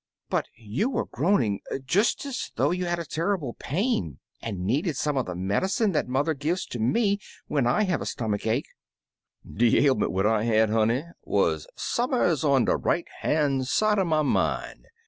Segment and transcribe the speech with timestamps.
[0.31, 5.15] "But you were groaning just as though you had a terrible pain, and needed some
[5.15, 8.65] of the medicine that mother gives to me when I have the stomach ache/'
[9.47, 14.23] "De ailment what I had, honey, wuz some'rs on de right han* side er my
[14.23, 14.85] min*.